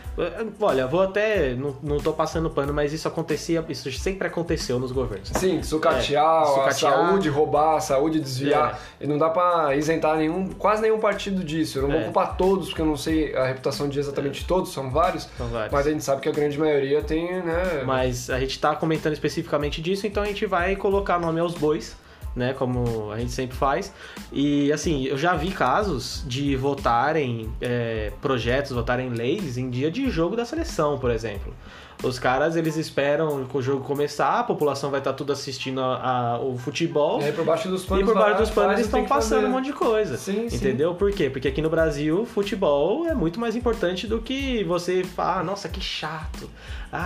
Olha, 0.60 0.86
vou 0.86 1.02
até. 1.02 1.54
Não, 1.54 1.76
não 1.82 1.98
tô 1.98 2.12
passando 2.12 2.48
pano, 2.48 2.72
mas 2.72 2.92
isso 2.92 3.08
acontecia. 3.08 3.64
Isso 3.68 3.90
sempre 3.92 4.28
aconteceu 4.28 4.78
nos 4.78 4.92
governos. 4.92 5.30
Sim, 5.34 5.62
sucatear, 5.62 6.42
é, 6.42 6.46
sucatear. 6.46 6.92
a 6.92 6.96
saúde, 6.96 7.28
roubar, 7.28 7.76
a 7.76 7.80
saúde, 7.80 8.20
desviar. 8.20 8.80
É. 9.00 9.04
E 9.04 9.06
não 9.06 9.18
dá 9.18 9.28
pra 9.28 9.74
isentar 9.76 10.16
nenhum, 10.16 10.48
quase 10.50 10.82
nenhum 10.82 10.98
partido 10.98 11.42
disso. 11.42 11.78
Eu 11.78 11.82
não 11.82 11.90
é. 11.90 11.94
vou 11.94 12.04
culpar 12.04 12.36
todos, 12.36 12.68
porque 12.68 12.82
eu 12.82 12.86
não 12.86 12.96
sei 12.96 13.34
a 13.34 13.46
reputação 13.46 13.88
de 13.88 13.98
exatamente 13.98 14.44
é. 14.44 14.46
todos, 14.46 14.72
são 14.72 14.90
vários, 14.90 15.28
são 15.36 15.48
vários. 15.48 15.72
Mas 15.72 15.86
a 15.86 15.90
gente 15.90 16.04
sabe 16.04 16.20
que 16.20 16.28
a 16.28 16.32
grande 16.32 16.58
maioria 16.58 17.02
tem, 17.02 17.42
né? 17.42 17.82
Mas 17.84 18.30
a 18.30 18.38
gente 18.38 18.58
tá 18.58 18.74
comentando 18.76 19.12
especificamente 19.12 19.82
disso, 19.82 20.06
então 20.06 20.22
a 20.22 20.26
gente 20.26 20.46
vai 20.46 20.76
colocar 20.76 21.18
nome 21.18 21.40
aos 21.40 21.54
bois 21.54 21.96
né? 22.34 22.52
Como 22.52 23.10
a 23.10 23.18
gente 23.18 23.32
sempre 23.32 23.56
faz. 23.56 23.92
E 24.32 24.72
assim, 24.72 25.04
eu 25.04 25.16
já 25.16 25.34
vi 25.34 25.50
casos 25.50 26.24
de 26.26 26.56
votarem 26.56 27.50
é, 27.60 28.12
projetos, 28.20 28.72
votarem 28.72 29.10
leis 29.10 29.56
em 29.56 29.70
dia 29.70 29.90
de 29.90 30.10
jogo 30.10 30.36
da 30.36 30.44
seleção, 30.44 30.98
por 30.98 31.10
exemplo. 31.10 31.54
Os 32.02 32.18
caras, 32.18 32.56
eles 32.56 32.76
esperam 32.76 33.46
o 33.52 33.62
jogo 33.62 33.84
começar, 33.84 34.40
a 34.40 34.44
população 34.44 34.90
vai 34.90 35.00
estar 35.00 35.12
tudo 35.12 35.32
assistindo 35.32 35.80
a, 35.80 36.34
a, 36.34 36.38
o 36.38 36.58
futebol. 36.58 37.20
E 37.20 37.24
aí, 37.24 37.32
por 37.32 37.44
baixo 37.44 37.68
dos 37.68 37.84
panos, 37.84 38.02
e 38.02 38.06
por 38.06 38.14
baixo 38.14 38.38
dos 38.40 38.50
panos 38.50 38.72
eles 38.74 38.86
estão 38.86 39.04
passando 39.06 39.42
fazer. 39.42 39.46
um 39.46 39.50
monte 39.50 39.66
de 39.66 39.72
coisa. 39.72 40.16
Sim, 40.16 40.46
entendeu? 40.46 40.92
Sim. 40.92 40.98
Por 40.98 41.12
quê? 41.12 41.30
Porque 41.30 41.48
aqui 41.48 41.62
no 41.62 41.70
Brasil, 41.70 42.26
futebol 42.26 43.06
é 43.06 43.14
muito 43.14 43.40
mais 43.40 43.56
importante 43.56 44.06
do 44.06 44.20
que 44.20 44.64
você 44.64 45.02
falar, 45.04 45.40
ah, 45.40 45.44
nossa, 45.44 45.68
que 45.68 45.80
chato. 45.80 46.48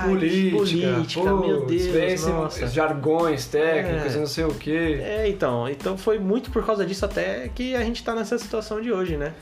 Política, 0.05 0.57
política 0.57 1.35
meu 1.35 1.65
Deus, 1.65 2.27
nossa. 2.27 2.67
jargões 2.67 3.47
técnicos 3.47 4.15
é. 4.15 4.19
não 4.19 4.27
sei 4.27 4.45
o 4.45 4.53
quê. 4.53 5.01
É, 5.03 5.29
então. 5.29 5.67
Então 5.69 5.97
foi 5.97 6.19
muito 6.19 6.51
por 6.51 6.65
causa 6.65 6.85
disso 6.85 7.05
até 7.07 7.49
que 7.49 7.75
a 7.75 7.83
gente 7.83 8.05
tá 8.05 8.15
nessa 8.15 8.37
situação 8.37 8.83
de 8.83 8.93
hoje, 8.93 9.17
né? 9.17 9.33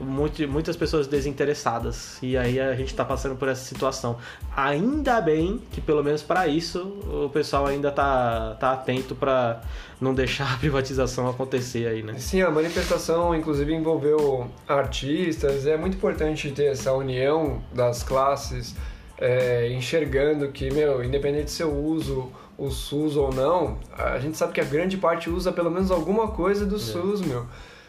muito, 0.00 0.46
muitas 0.48 0.76
pessoas 0.76 1.06
desinteressadas. 1.06 2.18
E 2.22 2.36
aí 2.36 2.58
a 2.58 2.74
gente 2.74 2.88
está 2.88 3.04
passando 3.04 3.36
por 3.36 3.48
essa 3.48 3.62
situação. 3.62 4.16
Ainda 4.56 4.89
ainda 4.90 5.20
bem 5.20 5.60
que 5.70 5.80
pelo 5.80 6.02
menos 6.02 6.22
para 6.22 6.46
isso 6.46 6.80
o 7.24 7.30
pessoal 7.30 7.66
ainda 7.66 7.90
tá, 7.90 8.56
tá 8.58 8.72
atento 8.72 9.14
para 9.14 9.62
não 10.00 10.14
deixar 10.14 10.54
a 10.54 10.56
privatização 10.58 11.28
acontecer 11.28 11.86
aí, 11.86 12.02
né? 12.02 12.14
Sim, 12.18 12.42
a 12.42 12.50
manifestação 12.50 13.34
inclusive 13.34 13.72
envolveu 13.74 14.50
artistas, 14.68 15.66
é 15.66 15.76
muito 15.76 15.96
importante 15.96 16.50
ter 16.50 16.66
essa 16.66 16.92
união 16.92 17.62
das 17.72 18.02
classes, 18.02 18.74
é, 19.18 19.70
enxergando 19.72 20.48
que, 20.48 20.70
meu, 20.72 21.04
independente 21.04 21.50
se 21.50 21.62
eu 21.62 21.72
uso 21.72 22.30
o 22.56 22.70
SUS 22.70 23.16
ou 23.16 23.32
não, 23.32 23.78
a 23.96 24.18
gente 24.18 24.36
sabe 24.36 24.52
que 24.52 24.60
a 24.60 24.64
grande 24.64 24.96
parte 24.96 25.30
usa 25.30 25.50
pelo 25.50 25.70
menos 25.70 25.90
alguma 25.90 26.28
coisa 26.28 26.66
do 26.66 26.76
é. 26.76 26.78
SUS, 26.78 27.20
meu. 27.22 27.46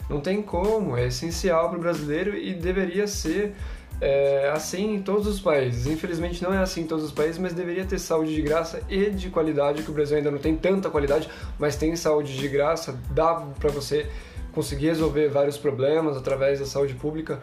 Não 0.09 0.19
tem 0.19 0.41
como, 0.41 0.97
é 0.97 1.07
essencial 1.07 1.69
para 1.69 1.77
o 1.77 1.81
brasileiro 1.81 2.35
e 2.35 2.53
deveria 2.53 3.07
ser 3.07 3.53
é, 4.01 4.49
assim 4.51 4.95
em 4.95 5.01
todos 5.01 5.27
os 5.27 5.39
países. 5.39 5.85
Infelizmente 5.85 6.41
não 6.41 6.51
é 6.51 6.57
assim 6.57 6.81
em 6.81 6.87
todos 6.87 7.05
os 7.05 7.11
países, 7.11 7.37
mas 7.37 7.53
deveria 7.53 7.85
ter 7.85 7.99
saúde 7.99 8.33
de 8.33 8.41
graça 8.41 8.81
e 8.89 9.11
de 9.11 9.29
qualidade, 9.29 9.83
que 9.83 9.91
o 9.91 9.93
Brasil 9.93 10.17
ainda 10.17 10.31
não 10.31 10.39
tem 10.39 10.57
tanta 10.57 10.89
qualidade, 10.89 11.29
mas 11.59 11.75
tem 11.75 11.95
saúde 11.95 12.35
de 12.35 12.47
graça, 12.47 12.99
dá 13.11 13.35
para 13.35 13.69
você 13.69 14.09
conseguir 14.51 14.87
resolver 14.87 15.29
vários 15.29 15.57
problemas 15.57 16.17
através 16.17 16.59
da 16.59 16.65
saúde 16.65 16.95
pública. 16.95 17.39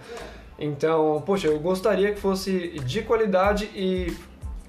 Então, 0.58 1.22
poxa, 1.24 1.46
eu 1.46 1.58
gostaria 1.60 2.12
que 2.12 2.20
fosse 2.20 2.80
de 2.84 3.02
qualidade 3.02 3.70
e 3.74 4.12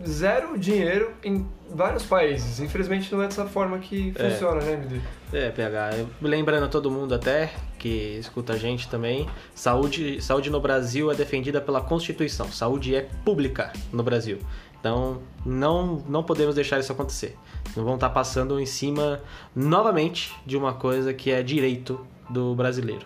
zero 0.07 0.57
dinheiro 0.57 1.11
em 1.23 1.45
vários 1.69 2.03
países. 2.05 2.59
Infelizmente 2.59 3.11
não 3.13 3.21
é 3.21 3.27
dessa 3.27 3.45
forma 3.45 3.77
que 3.79 4.13
é. 4.15 4.29
funciona, 4.29 4.61
né, 4.61 4.73
MD? 4.73 5.01
É, 5.31 5.49
PH. 5.49 5.89
Lembrando 6.21 6.65
a 6.65 6.67
todo 6.67 6.89
mundo 6.89 7.13
até 7.13 7.51
que 7.77 8.17
escuta 8.19 8.53
a 8.53 8.57
gente 8.57 8.89
também, 8.89 9.27
saúde, 9.53 10.21
saúde 10.21 10.49
no 10.49 10.59
Brasil 10.59 11.11
é 11.11 11.15
defendida 11.15 11.61
pela 11.61 11.81
Constituição. 11.81 12.51
Saúde 12.51 12.95
é 12.95 13.07
pública 13.23 13.71
no 13.91 14.03
Brasil. 14.03 14.39
Então, 14.79 15.21
não, 15.45 16.03
não 16.07 16.23
podemos 16.23 16.55
deixar 16.55 16.79
isso 16.79 16.91
acontecer. 16.91 17.37
Não 17.75 17.83
vão 17.83 17.95
estar 17.95 18.09
passando 18.09 18.59
em 18.59 18.65
cima 18.65 19.21
novamente 19.55 20.33
de 20.45 20.55
uma 20.55 20.73
coisa 20.73 21.13
que 21.13 21.31
é 21.31 21.43
direito 21.43 22.05
do 22.29 22.55
brasileiro. 22.55 23.05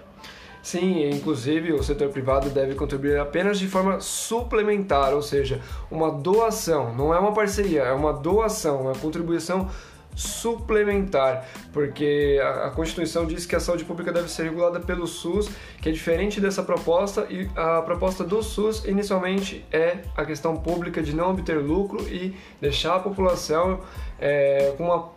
Sim, 0.63 1.09
inclusive 1.09 1.73
o 1.73 1.83
setor 1.83 2.07
privado 2.07 2.49
deve 2.49 2.73
contribuir 2.73 3.19
apenas 3.19 3.59
de 3.59 3.67
forma 3.67 3.99
suplementar, 3.99 5.13
ou 5.13 5.21
seja, 5.21 5.59
uma 5.91 6.09
doação, 6.09 6.95
não 6.95 7.13
é 7.13 7.19
uma 7.19 7.33
parceria, 7.33 7.81
é 7.81 7.91
uma 7.91 8.13
doação, 8.13 8.83
uma 8.83 8.93
contribuição 8.93 9.69
suplementar, 10.15 11.45
porque 11.73 12.39
a, 12.41 12.69
Constituição 12.69 13.25
diz 13.25 13.45
que 13.45 13.55
a 13.55 13.59
saúde 13.59 13.83
pública 13.83 14.13
deve 14.13 14.29
ser 14.29 14.43
regulada 14.43 14.79
pelo 14.79 15.05
SUS, 15.05 15.49
que 15.81 15.89
é 15.89 15.91
diferente 15.91 16.39
dessa 16.39 16.63
proposta, 16.63 17.27
e 17.29 17.49
a 17.55 17.81
proposta 17.81 18.23
do 18.23 18.41
SUS 18.41 18.85
inicialmente 18.85 19.65
é 19.71 19.99
a 20.15 20.25
questão 20.25 20.55
pública 20.55 21.01
de 21.01 21.13
não 21.13 21.31
obter 21.31 21.57
lucro 21.57 22.07
e 22.07 22.35
deixar 22.61 22.95
a 22.95 22.99
população 22.99 23.81
é, 24.19 24.73
com 24.77 24.85
uma 24.85 25.11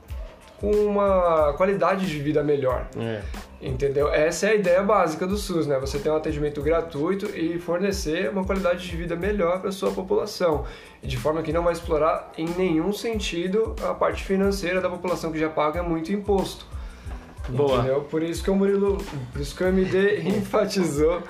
com 0.60 0.70
uma 0.70 1.52
qualidade 1.54 2.06
de 2.06 2.18
vida 2.18 2.42
melhor. 2.42 2.86
É. 2.98 3.22
Entendeu? 3.60 4.08
Essa 4.08 4.46
é 4.46 4.50
a 4.50 4.54
ideia 4.54 4.82
básica 4.82 5.26
do 5.26 5.36
SUS, 5.36 5.66
né? 5.66 5.78
Você 5.78 5.98
ter 5.98 6.10
um 6.10 6.16
atendimento 6.16 6.60
gratuito 6.62 7.26
e 7.36 7.58
fornecer 7.58 8.30
uma 8.30 8.44
qualidade 8.44 8.86
de 8.86 8.96
vida 8.96 9.16
melhor 9.16 9.60
para 9.60 9.72
sua 9.72 9.90
população, 9.90 10.64
de 11.02 11.16
forma 11.16 11.42
que 11.42 11.52
não 11.52 11.62
vai 11.62 11.72
explorar 11.72 12.32
em 12.36 12.46
nenhum 12.56 12.92
sentido 12.92 13.74
a 13.82 13.94
parte 13.94 14.24
financeira 14.24 14.80
da 14.80 14.90
população 14.90 15.32
que 15.32 15.38
já 15.38 15.48
paga 15.48 15.82
muito 15.82 16.12
imposto. 16.12 16.66
Boa. 17.48 17.78
Entendeu? 17.78 18.00
Por 18.02 18.22
isso 18.22 18.42
que 18.42 18.50
o 18.50 18.54
Murilo, 18.54 18.98
por 19.32 19.40
isso 19.40 19.56
que 19.56 19.62
o 19.62 19.68
MD 19.68 20.20
enfatizou 20.28 21.22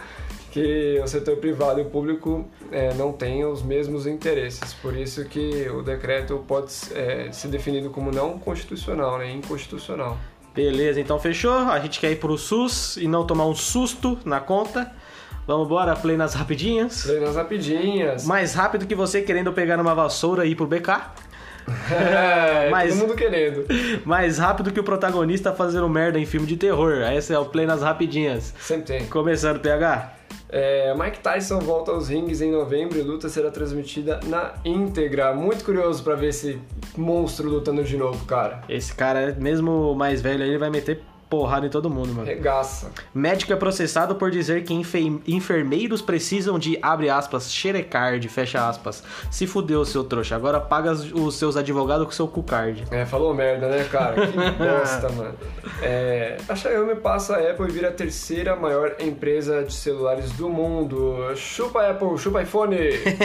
que 0.56 0.98
o 1.02 1.06
setor 1.06 1.36
privado 1.36 1.80
e 1.80 1.82
o 1.82 1.86
público 1.86 2.48
é, 2.72 2.94
não 2.94 3.12
têm 3.12 3.44
os 3.44 3.62
mesmos 3.62 4.06
interesses. 4.06 4.72
Por 4.72 4.96
isso 4.96 5.22
que 5.26 5.68
o 5.68 5.82
decreto 5.82 6.42
pode 6.48 6.72
é, 6.94 7.30
ser 7.30 7.48
definido 7.48 7.90
como 7.90 8.10
não 8.10 8.38
constitucional, 8.38 9.18
né? 9.18 9.30
inconstitucional. 9.30 10.16
Beleza, 10.54 10.98
então 10.98 11.18
fechou. 11.18 11.52
A 11.52 11.78
gente 11.78 12.00
quer 12.00 12.10
ir 12.10 12.16
pro 12.16 12.38
SUS 12.38 12.96
e 12.96 13.06
não 13.06 13.26
tomar 13.26 13.44
um 13.44 13.54
susto 13.54 14.18
na 14.24 14.40
conta. 14.40 14.90
Vamos 15.46 15.66
embora, 15.66 15.94
play 15.94 16.16
nas 16.16 16.32
rapidinhas. 16.32 17.02
Play 17.02 17.20
nas 17.20 17.36
rapidinhas. 17.36 18.24
Mais 18.24 18.54
rápido 18.54 18.86
que 18.86 18.94
você 18.94 19.20
querendo 19.20 19.52
pegar 19.52 19.78
uma 19.78 19.94
vassoura 19.94 20.46
e 20.46 20.52
ir 20.52 20.54
pro 20.56 20.66
BK. 20.66 20.88
É, 21.92 22.70
mais, 22.72 22.94
todo 22.94 23.00
mundo 23.00 23.14
querendo. 23.14 23.66
Mais 24.06 24.38
rápido 24.38 24.72
que 24.72 24.80
o 24.80 24.84
protagonista 24.84 25.52
fazendo 25.52 25.86
merda 25.86 26.18
em 26.18 26.24
filme 26.24 26.46
de 26.46 26.56
terror. 26.56 27.02
Esse 27.12 27.34
é 27.34 27.38
o 27.38 27.44
play 27.44 27.66
nas 27.66 27.82
rapidinhas. 27.82 28.54
Sempre 28.58 28.86
tem. 28.86 29.06
Começando, 29.06 29.60
PH. 29.60 30.15
É, 30.48 30.94
Mike 30.94 31.18
Tyson 31.20 31.58
volta 31.58 31.90
aos 31.90 32.08
rings 32.08 32.40
em 32.40 32.50
novembro 32.50 32.98
e 32.98 33.02
luta 33.02 33.28
será 33.28 33.50
transmitida 33.50 34.20
na 34.26 34.54
íntegra. 34.64 35.34
Muito 35.34 35.64
curioso 35.64 36.02
para 36.02 36.14
ver 36.14 36.28
esse 36.28 36.60
monstro 36.96 37.48
lutando 37.48 37.82
de 37.82 37.96
novo, 37.96 38.24
cara. 38.26 38.62
Esse 38.68 38.94
cara, 38.94 39.36
mesmo 39.38 39.94
mais 39.94 40.22
velho, 40.22 40.44
ele 40.44 40.58
vai 40.58 40.70
meter 40.70 41.02
porrada 41.28 41.66
em 41.66 41.70
todo 41.70 41.90
mundo, 41.90 42.12
mano. 42.12 42.26
Regaça. 42.26 42.90
Médico 43.12 43.52
é 43.52 43.56
processado 43.56 44.14
por 44.14 44.30
dizer 44.30 44.64
que 44.64 44.74
enfermeiros 45.26 46.00
precisam 46.00 46.58
de, 46.58 46.78
abre 46.80 47.10
aspas, 47.10 47.52
xerecard, 47.52 48.26
fecha 48.28 48.68
aspas. 48.68 49.02
Se 49.30 49.46
fudeu, 49.46 49.84
seu 49.84 50.04
trouxa. 50.04 50.36
Agora 50.36 50.60
paga 50.60 50.92
os 50.92 51.34
seus 51.34 51.56
advogados 51.56 52.06
com 52.06 52.12
seu 52.12 52.28
cucard. 52.28 52.84
É, 52.90 53.04
falou 53.04 53.34
merda, 53.34 53.68
né, 53.68 53.84
cara? 53.90 54.26
Que 54.26 54.36
bosta, 54.56 55.08
mano. 55.10 55.34
É, 55.82 56.36
a 56.48 56.54
Xiaomi 56.54 56.96
passa 56.96 57.36
a 57.36 57.50
Apple 57.50 57.66
e 57.68 57.72
vira 57.72 57.88
a 57.88 57.92
terceira 57.92 58.54
maior 58.54 58.96
empresa 59.00 59.64
de 59.64 59.74
celulares 59.74 60.30
do 60.32 60.48
mundo. 60.48 61.16
Chupa 61.34 61.90
Apple, 61.90 62.16
chupa 62.18 62.42
iPhone. 62.42 62.76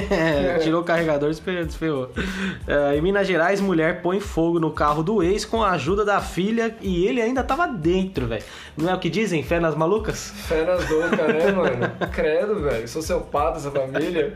Tirou 0.62 0.82
o 0.82 0.84
carregador 0.84 1.30
e 1.30 1.66
desferrou. 1.66 2.10
É, 2.68 2.98
em 2.98 3.02
Minas 3.02 3.28
Gerais, 3.28 3.62
mulher 3.62 4.02
põe 4.02 4.20
fogo 4.20 4.60
no 4.60 4.72
carro 4.72 5.04
do 5.04 5.22
ex 5.22 5.46
com 5.46 5.64
a 5.64 5.72
ajuda 5.72 6.04
da 6.04 6.20
filha 6.20 6.76
e 6.82 7.06
ele 7.06 7.22
ainda 7.22 7.44
tava 7.44 7.68
dentro 7.68 7.91
dentro, 7.92 8.28
velho. 8.28 8.44
Não 8.78 8.90
é 8.90 8.96
o 8.96 9.00
que 9.00 9.10
dizem? 9.10 9.44
Fé 9.44 9.60
nas 9.60 9.76
malucas? 9.76 10.32
Fé 10.48 10.64
nas 10.64 10.90
loucas, 10.90 11.28
né, 11.28 11.52
mano? 11.52 11.92
Credo, 12.14 12.62
velho. 12.62 12.88
Sociopata 12.88 13.58
essa 13.58 13.70
família. 13.70 14.36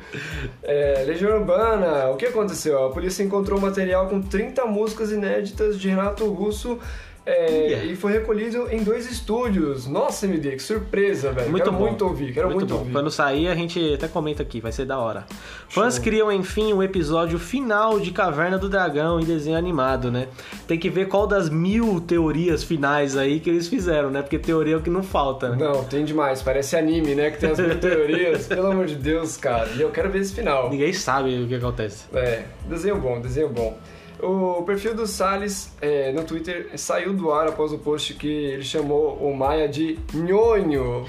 É, 0.62 1.04
Legião 1.08 1.40
Urbana, 1.40 2.10
o 2.10 2.18
que 2.18 2.26
aconteceu? 2.26 2.86
A 2.86 2.92
polícia 2.92 3.24
encontrou 3.24 3.60
material 3.60 4.08
com 4.08 4.22
30 4.22 4.66
músicas 4.66 5.12
inéditas 5.12 5.80
de 5.80 5.88
Renato 5.88 6.26
Russo 6.26 6.80
é, 7.26 7.86
e 7.86 7.96
foi 7.96 8.12
recolhido 8.12 8.68
em 8.72 8.84
dois 8.84 9.10
estúdios. 9.10 9.88
Nossa, 9.88 10.28
MD, 10.28 10.52
que 10.52 10.62
surpresa, 10.62 11.32
velho. 11.32 11.50
Muito 11.50 11.64
quero 11.64 11.76
bom. 11.76 11.86
muito 11.88 12.06
ouvir, 12.06 12.32
quero 12.32 12.48
muito, 12.48 12.60
muito 12.60 12.74
bom. 12.74 12.80
ouvir. 12.82 12.92
Quando 12.92 13.10
sair, 13.10 13.48
a 13.48 13.56
gente 13.56 13.94
até 13.96 14.08
comenta 14.08 14.44
aqui, 14.44 14.62
vai 14.62 14.72
ser 14.72 14.86
da 14.86 15.00
hora. 15.00 15.26
Fãs 15.68 15.98
criam, 15.98 16.32
enfim, 16.32 16.72
o 16.72 16.78
um 16.78 16.84
episódio 16.84 17.40
final 17.40 18.00
de 18.00 18.12
Caverna 18.12 18.60
do 18.60 18.70
Dragão 18.70 19.20
em 19.20 19.24
desenho 19.24 19.58
animado, 19.58 20.12
né? 20.12 20.28
Tem 20.68 20.78
que 20.78 20.88
ver 20.88 21.08
qual 21.08 21.26
das 21.26 21.50
mil 21.50 22.00
teorias 22.00 22.64
finais 22.64 23.18
aí 23.18 23.40
que 23.40 23.50
eles 23.50 23.68
fizeram, 23.68 24.12
né? 24.12 24.22
Porque 24.22 24.38
teoria 24.38 24.76
é 24.76 24.78
o 24.78 24.82
que 24.82 24.90
não 24.92 25.02
falta, 25.02 25.50
né? 25.50 25.58
Não, 25.58 25.84
tem 25.84 26.06
demais. 26.06 26.44
Parece 26.44 26.76
anime, 26.78 27.16
né? 27.16 27.32
Que 27.32 27.40
tem 27.40 27.50
as 27.50 27.60
mil 27.60 27.78
teorias. 27.82 28.46
Pelo 28.46 28.68
amor 28.68 28.86
de 28.86 28.96
Deus, 28.96 29.36
cara. 29.36 29.68
E 29.76 29.82
eu 29.82 29.90
quero 29.90 30.12
ver 30.12 30.20
esse 30.20 30.34
final. 30.34 30.70
Ninguém 30.70 30.94
sabe 30.94 31.44
o 31.44 31.48
que 31.48 31.56
acontece. 31.56 32.06
É, 32.14 32.44
desenho 32.70 32.98
bom, 32.98 33.20
desenho 33.20 33.50
bom. 33.50 33.76
O 34.22 34.64
perfil 34.64 34.96
do 34.96 35.06
Salles 35.06 35.74
é, 35.82 36.12
no 36.12 36.24
Twitter 36.24 36.70
saiu 36.76 37.14
do 37.14 37.32
ar 37.32 37.48
após 37.48 37.72
o 37.74 37.78
post 37.78 38.14
que 38.14 38.28
ele 38.28 38.64
chamou 38.64 39.18
o 39.18 39.36
Maia 39.36 39.68
de 39.68 40.00
nhonho. 40.14 41.06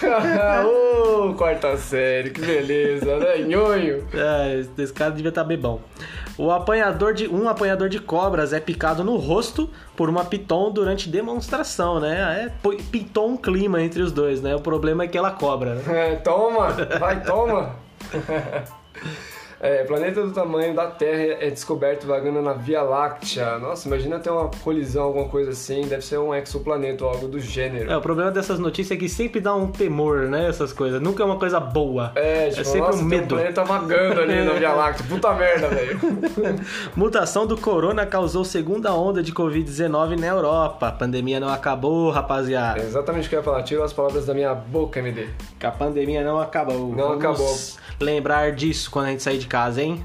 Ô, 0.64 1.28
oh, 1.28 1.34
quarta 1.34 1.76
série, 1.76 2.30
que 2.30 2.40
beleza, 2.40 3.18
né? 3.18 3.38
Nhonho. 3.38 4.04
É, 4.12 4.64
esse 4.78 4.92
cara 4.92 5.10
devia 5.10 5.28
estar 5.28 5.42
tá 5.42 5.48
bebão. 5.48 5.80
O 6.38 6.50
apanhador 6.50 7.12
de 7.12 7.28
um 7.28 7.48
apanhador 7.48 7.88
de 7.90 7.98
cobras 7.98 8.54
é 8.54 8.60
picado 8.60 9.04
no 9.04 9.16
rosto 9.16 9.68
por 9.94 10.08
uma 10.08 10.24
piton 10.24 10.70
durante 10.70 11.08
demonstração, 11.08 12.00
né? 12.00 12.50
É 12.64 12.68
piton 12.90 13.36
clima 13.36 13.82
entre 13.82 14.00
os 14.00 14.10
dois, 14.10 14.40
né? 14.40 14.56
O 14.56 14.60
problema 14.60 15.04
é 15.04 15.06
que 15.06 15.18
ela 15.18 15.30
cobra. 15.32 15.74
Né? 15.74 15.82
É, 16.10 16.16
toma, 16.16 16.70
vai, 16.98 17.22
toma. 17.22 17.76
É, 19.62 19.84
planeta 19.84 20.22
do 20.22 20.32
tamanho 20.32 20.74
da 20.74 20.86
Terra 20.86 21.36
é 21.38 21.50
descoberto 21.50 22.06
vagando 22.06 22.40
na 22.40 22.54
Via 22.54 22.80
Láctea. 22.80 23.58
Nossa, 23.58 23.86
imagina 23.88 24.18
ter 24.18 24.30
uma 24.30 24.48
colisão, 24.48 25.02
alguma 25.02 25.28
coisa 25.28 25.50
assim. 25.50 25.82
Deve 25.82 26.02
ser 26.02 26.18
um 26.18 26.34
exoplaneta 26.34 27.04
ou 27.04 27.10
algo 27.10 27.28
do 27.28 27.38
gênero. 27.38 27.90
É, 27.90 27.96
o 27.96 28.00
problema 28.00 28.30
dessas 28.30 28.58
notícias 28.58 28.96
é 28.96 28.98
que 28.98 29.06
sempre 29.06 29.38
dá 29.38 29.54
um 29.54 29.70
temor, 29.70 30.20
né? 30.28 30.48
Essas 30.48 30.72
coisas. 30.72 30.98
Nunca 30.98 31.22
é 31.22 31.26
uma 31.26 31.38
coisa 31.38 31.60
boa. 31.60 32.12
É, 32.14 32.48
tipo, 32.48 32.60
é 32.62 32.64
sempre 32.64 32.80
nossa, 32.80 33.02
um 33.02 33.04
medo. 33.04 33.24
o 33.24 33.28
planeta 33.28 33.62
vagando 33.62 34.20
ali 34.20 34.42
na 34.44 34.54
Via 34.54 34.72
Láctea. 34.72 35.04
Puta 35.06 35.34
merda, 35.34 35.68
velho. 35.68 36.00
Mutação 36.96 37.46
do 37.46 37.58
corona 37.58 38.06
causou 38.06 38.44
segunda 38.46 38.94
onda 38.94 39.22
de 39.22 39.30
Covid-19 39.30 40.18
na 40.18 40.26
Europa. 40.26 40.88
A 40.88 40.92
pandemia 40.92 41.38
não 41.38 41.50
acabou, 41.50 42.10
rapaziada. 42.10 42.80
É 42.80 42.84
exatamente 42.84 43.26
o 43.26 43.28
que 43.28 43.34
eu 43.34 43.40
ia 43.40 43.44
falar. 43.44 43.62
Tira 43.62 43.84
as 43.84 43.92
palavras 43.92 44.24
da 44.24 44.32
minha 44.32 44.54
boca, 44.54 45.00
MD. 45.00 45.28
Que 45.58 45.66
a 45.66 45.70
pandemia 45.70 46.24
não 46.24 46.40
acabou. 46.40 46.88
Não 46.96 47.18
Vamos 47.18 47.24
acabou. 47.24 47.56
lembrar 48.00 48.52
disso 48.52 48.90
quando 48.90 49.06
a 49.06 49.10
gente 49.10 49.22
sair 49.22 49.36
de 49.36 49.49
casa, 49.50 49.82
hein? 49.82 50.02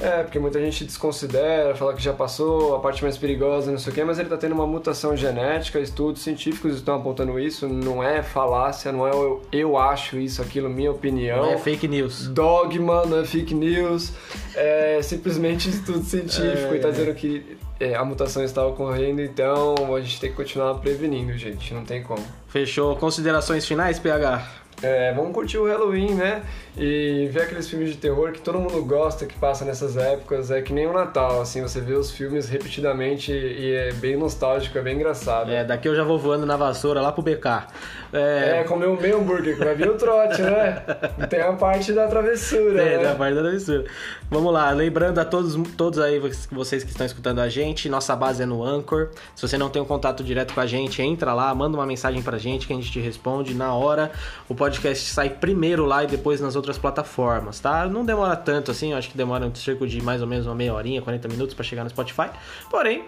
É, 0.00 0.22
porque 0.22 0.38
muita 0.38 0.60
gente 0.60 0.84
desconsidera, 0.84 1.74
fala 1.74 1.92
que 1.92 2.00
já 2.00 2.12
passou, 2.12 2.76
a 2.76 2.78
parte 2.78 3.02
mais 3.02 3.18
perigosa, 3.18 3.70
não 3.70 3.78
sei 3.78 3.92
o 3.92 3.94
quê, 3.94 4.04
mas 4.04 4.18
ele 4.18 4.28
tá 4.28 4.36
tendo 4.36 4.52
uma 4.52 4.66
mutação 4.66 5.16
genética, 5.16 5.80
estudos 5.80 6.22
científicos 6.22 6.76
estão 6.76 6.94
apontando 6.94 7.38
isso, 7.38 7.68
não 7.68 8.02
é 8.02 8.22
falácia, 8.22 8.92
não 8.92 9.06
é 9.06 9.10
eu, 9.10 9.42
eu 9.50 9.76
acho 9.76 10.16
isso, 10.16 10.40
aquilo, 10.40 10.70
minha 10.70 10.92
opinião. 10.92 11.38
Não 11.38 11.52
é 11.52 11.58
fake 11.58 11.88
news. 11.88 12.28
Dogma, 12.28 13.04
não 13.06 13.20
é 13.20 13.24
fake 13.24 13.52
news, 13.52 14.12
é 14.54 15.00
simplesmente 15.02 15.68
estudo 15.68 16.04
científico 16.04 16.74
É, 16.74 16.76
e 16.76 16.78
tá 16.78 16.88
é. 16.88 16.90
dizendo 16.92 17.14
que 17.14 17.58
é, 17.80 17.96
a 17.96 18.04
mutação 18.04 18.44
está 18.44 18.64
ocorrendo, 18.64 19.20
então 19.20 19.74
a 19.96 20.00
gente 20.00 20.20
tem 20.20 20.30
que 20.30 20.36
continuar 20.36 20.74
prevenindo, 20.74 21.36
gente, 21.36 21.74
não 21.74 21.84
tem 21.84 22.04
como. 22.04 22.24
Fechou. 22.46 22.94
Considerações 22.94 23.66
finais, 23.66 23.98
PH? 23.98 24.67
É, 24.82 25.12
vamos 25.12 25.32
curtir 25.32 25.58
o 25.58 25.66
Halloween, 25.66 26.14
né? 26.14 26.42
E 26.76 27.28
ver 27.32 27.42
aqueles 27.42 27.68
filmes 27.68 27.90
de 27.90 27.96
terror 27.96 28.30
que 28.30 28.40
todo 28.40 28.60
mundo 28.60 28.80
gosta, 28.84 29.26
que 29.26 29.34
passa 29.36 29.64
nessas 29.64 29.96
épocas. 29.96 30.52
É 30.52 30.62
que 30.62 30.72
nem 30.72 30.86
o 30.86 30.92
Natal, 30.92 31.40
assim, 31.40 31.60
você 31.60 31.80
vê 31.80 31.94
os 31.94 32.12
filmes 32.12 32.48
repetidamente 32.48 33.32
e 33.32 33.72
é 33.72 33.92
bem 33.94 34.16
nostálgico, 34.16 34.78
é 34.78 34.80
bem 34.80 34.94
engraçado. 34.94 35.50
É, 35.50 35.64
daqui 35.64 35.88
eu 35.88 35.96
já 35.96 36.04
vou 36.04 36.16
voando 36.16 36.46
na 36.46 36.56
vassoura 36.56 37.00
lá 37.00 37.10
pro 37.10 37.22
BK. 37.22 37.66
É, 38.12 38.64
comer 38.68 38.86
um 38.86 38.96
meio 38.96 39.18
hambúrguer, 39.18 39.58
que 39.58 39.64
vai 39.64 39.74
vir 39.74 39.90
o 39.90 39.94
trote, 39.96 40.40
né? 40.40 40.82
Tem 41.28 41.40
a 41.40 41.52
parte 41.54 41.92
da 41.92 42.06
travessura, 42.06 42.80
É, 42.80 42.96
né? 42.98 43.02
da 43.02 43.14
parte 43.16 43.34
da 43.34 43.40
travessura. 43.42 43.84
Vamos 44.30 44.52
lá, 44.52 44.70
lembrando 44.70 45.18
a 45.18 45.24
todos, 45.24 45.56
todos 45.76 45.98
aí 45.98 46.20
vocês 46.52 46.84
que 46.84 46.90
estão 46.90 47.04
escutando 47.04 47.40
a 47.40 47.48
gente, 47.48 47.88
nossa 47.88 48.14
base 48.14 48.44
é 48.44 48.46
no 48.46 48.62
Anchor. 48.62 49.08
Se 49.34 49.42
você 49.46 49.58
não 49.58 49.68
tem 49.68 49.82
um 49.82 49.84
contato 49.84 50.22
direto 50.22 50.54
com 50.54 50.60
a 50.60 50.66
gente, 50.66 51.02
entra 51.02 51.34
lá, 51.34 51.52
manda 51.54 51.76
uma 51.76 51.86
mensagem 51.86 52.22
pra 52.22 52.38
gente 52.38 52.66
que 52.66 52.72
a 52.72 52.76
gente 52.76 52.92
te 52.92 53.00
responde 53.00 53.52
na 53.54 53.74
hora. 53.74 54.12
O 54.48 54.54
podcast 54.54 54.67
sai 54.96 55.30
primeiro 55.30 55.84
lá 55.84 56.04
e 56.04 56.06
depois 56.06 56.40
nas 56.40 56.56
outras 56.56 56.78
plataformas, 56.78 57.60
tá? 57.60 57.86
Não 57.86 58.04
demora 58.04 58.36
tanto 58.36 58.70
assim, 58.70 58.92
eu 58.92 58.98
acho 58.98 59.10
que 59.10 59.16
demora 59.16 59.46
um 59.46 59.54
cerco 59.54 59.86
de 59.86 60.00
mais 60.02 60.20
ou 60.20 60.26
menos 60.26 60.46
uma 60.46 60.54
meia 60.54 60.74
horinha, 60.74 61.02
40 61.02 61.28
minutos 61.28 61.54
pra 61.54 61.64
chegar 61.64 61.84
no 61.84 61.90
Spotify. 61.90 62.30
Porém, 62.70 63.04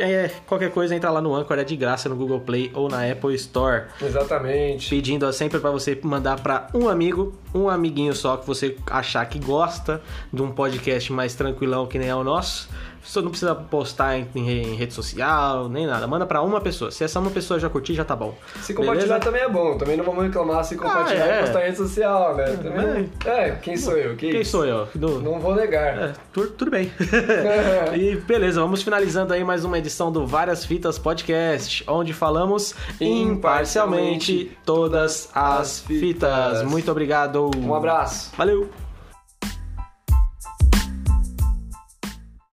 é, 0.00 0.30
qualquer 0.46 0.70
coisa 0.70 0.94
entra 0.94 1.10
lá 1.10 1.20
no 1.20 1.34
Anchor, 1.34 1.58
é 1.58 1.64
de 1.64 1.76
graça 1.76 2.08
no 2.08 2.16
Google 2.16 2.40
Play 2.40 2.70
ou 2.74 2.88
na 2.88 3.10
Apple 3.10 3.34
Store 3.34 3.84
Exatamente. 4.02 4.88
pedindo 4.90 5.30
sempre 5.32 5.58
pra 5.58 5.70
você 5.70 5.98
mandar 6.02 6.40
pra 6.40 6.68
um 6.74 6.88
amigo, 6.88 7.32
um 7.54 7.68
amiguinho 7.68 8.14
só 8.14 8.36
que 8.36 8.46
você 8.46 8.76
achar 8.90 9.24
que 9.26 9.38
gosta 9.38 10.00
de 10.32 10.42
um 10.42 10.50
podcast 10.50 11.12
mais 11.12 11.34
tranquilão 11.34 11.86
que 11.86 11.98
nem 11.98 12.08
é 12.08 12.14
o 12.14 12.24
nosso. 12.24 12.68
Você 13.04 13.20
não 13.20 13.30
precisa 13.30 13.54
postar 13.54 14.18
em, 14.18 14.26
em 14.34 14.46
em 14.72 14.74
rede 14.74 14.92
social, 14.92 15.68
nem 15.68 15.86
nada. 15.86 16.08
Manda 16.08 16.26
pra 16.26 16.42
uma 16.42 16.60
pessoa. 16.60 16.90
Se 16.90 17.04
essa 17.04 17.20
uma 17.20 17.30
pessoa 17.30 17.60
já 17.60 17.68
curtir, 17.70 17.94
já 17.94 18.04
tá 18.04 18.16
bom. 18.16 18.36
Se 18.62 18.74
compartilhar 18.74 19.20
Beleza? 19.20 19.24
também 19.24 19.42
é 19.42 19.48
bom, 19.48 19.78
também 19.78 19.96
não 19.96 20.04
vamos 20.04 20.24
reclamar 20.24 20.64
se 20.64 20.74
compartilhar 20.74 21.22
Ah, 21.24 21.28
é. 21.28 21.38
e 21.38 21.40
postar 21.44 21.60
em 21.60 21.64
rede 21.66 21.76
social, 21.76 22.34
né? 22.34 22.44
Também, 22.60 23.12
é, 23.24 23.50
quem 23.62 23.76
sou 23.76 23.96
eu? 23.96 24.16
Que 24.16 24.32
Quem 24.32 24.40
isso? 24.40 24.50
sou 24.50 24.64
eu? 24.66 24.88
Do- 24.92 25.20
Não 25.20 25.38
vou 25.38 25.54
negar. 25.54 25.96
É, 25.96 26.12
tu- 26.32 26.48
tudo 26.48 26.68
bem. 26.68 26.90
e 27.94 28.16
beleza, 28.16 28.60
vamos 28.60 28.82
finalizando 28.82 29.32
aí 29.32 29.44
mais 29.44 29.64
uma 29.64 29.78
edição 29.86 30.10
do 30.10 30.26
Várias 30.26 30.64
Fitas 30.64 30.98
Podcast, 30.98 31.84
onde 31.86 32.12
falamos 32.12 32.74
imparcialmente 33.00 34.50
todas 34.64 35.30
as 35.32 35.78
fitas. 35.80 36.64
Muito 36.64 36.90
obrigado. 36.90 37.50
Um 37.56 37.72
abraço. 37.72 38.32
Valeu! 38.36 38.85